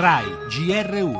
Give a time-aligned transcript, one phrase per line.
[0.00, 1.18] RAI GR1.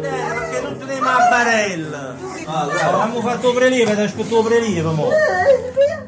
[0.00, 2.14] Perché non teniamo a barella?
[2.46, 5.08] Abbiamo fatto prelievo ed aspetto prelievo, mo.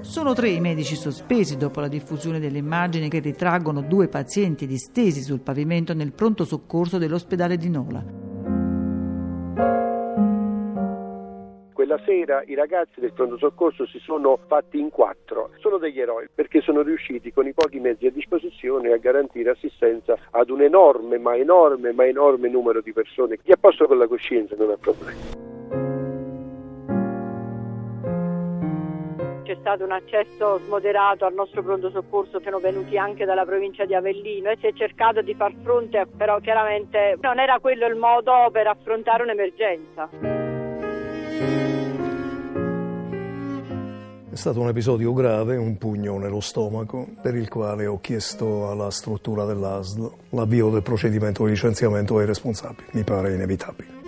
[0.02, 5.22] Sono tre i medici sospesi dopo la diffusione delle immagini che ritraggono due pazienti distesi
[5.22, 8.21] sul pavimento nel pronto soccorso dell'ospedale di Nola.
[11.92, 16.26] Quella sera i ragazzi del pronto soccorso si sono fatti in quattro, sono degli eroi
[16.34, 21.18] perché sono riusciti con i pochi mezzi a disposizione a garantire assistenza ad un enorme,
[21.18, 23.36] ma enorme, ma enorme numero di persone.
[23.36, 25.40] Chi è a posto con la coscienza non ha problemi.
[29.42, 33.94] c'è stato un accesso smoderato al nostro pronto soccorso, sono venuti anche dalla provincia di
[33.94, 38.48] Avellino e si è cercato di far fronte, però chiaramente non era quello il modo
[38.50, 40.41] per affrontare un'emergenza.
[44.30, 48.90] È stato un episodio grave, un pugno nello stomaco, per il quale ho chiesto alla
[48.90, 52.88] struttura dell'ASL l'avvio del procedimento di licenziamento ai responsabili.
[52.92, 54.01] Mi pare inevitabile.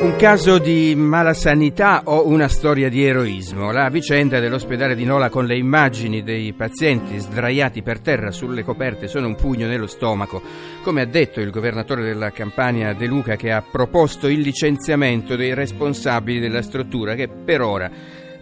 [0.00, 3.70] Un caso di malasanità o una storia di eroismo?
[3.70, 9.06] La vicenda dell'ospedale di Nola con le immagini dei pazienti sdraiati per terra sulle coperte
[9.06, 10.42] sono un pugno nello stomaco,
[10.82, 15.54] come ha detto il governatore della Campania De Luca che ha proposto il licenziamento dei
[15.54, 17.90] responsabili della struttura che per ora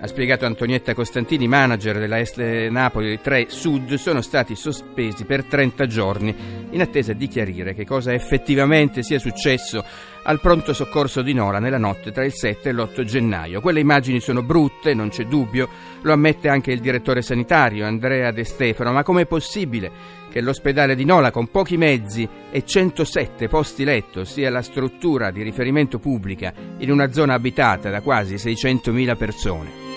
[0.01, 2.39] ha spiegato Antonietta Costantini, manager della Est
[2.71, 6.35] Napoli 3 Sud, sono stati sospesi per 30 giorni
[6.73, 9.85] in attesa di chiarire che cosa effettivamente sia successo
[10.25, 13.61] al pronto soccorso di Nola nella notte tra il 7 e l'8 gennaio.
[13.61, 15.69] Quelle immagini sono brutte, non c'è dubbio,
[16.03, 21.05] lo ammette anche il direttore sanitario Andrea De Stefano, ma com'è possibile che l'ospedale di
[21.05, 26.91] Nola con pochi mezzi e 107 posti letto sia la struttura di riferimento pubblica in
[26.91, 29.92] una zona abitata da quasi 600.000 persone?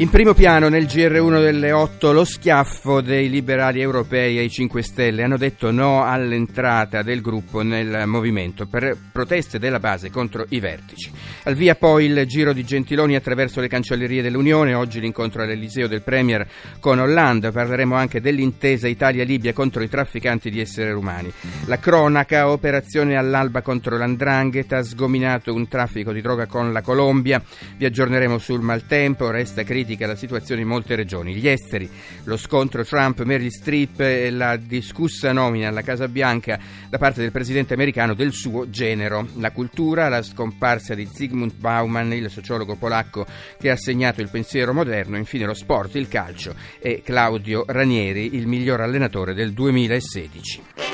[0.00, 5.22] In primo piano nel GR1 delle 8 lo schiaffo dei liberali europei ai 5 Stelle.
[5.22, 11.12] Hanno detto no all'entrata del gruppo nel movimento per proteste della base contro i vertici.
[11.42, 16.00] Al via poi il giro di Gentiloni attraverso le cancellerie dell'Unione, oggi l'incontro all'Eliseo del
[16.00, 16.48] Premier
[16.80, 21.30] con Hollande, parleremo anche dell'intesa Italia-Libia contro i trafficanti di esseri umani.
[21.66, 27.42] La cronaca, operazione all'alba contro l'Andrangheta, sgominato un traffico di droga con la Colombia,
[27.76, 31.34] vi aggiorneremo sul maltempo, resta critica critica la situazione in molte regioni.
[31.34, 31.90] Gli esteri,
[32.24, 36.58] lo scontro Trump-Meryl Streep e la discussa nomina alla Casa Bianca
[36.88, 39.26] da parte del presidente americano del suo genero.
[39.36, 43.26] La cultura, la scomparsa di Zygmunt Bauman, il sociologo polacco
[43.58, 48.46] che ha segnato il pensiero moderno, infine lo sport, il calcio e Claudio Ranieri, il
[48.46, 50.89] miglior allenatore del 2016.